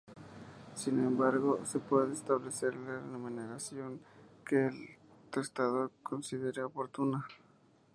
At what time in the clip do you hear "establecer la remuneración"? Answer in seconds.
2.13-3.99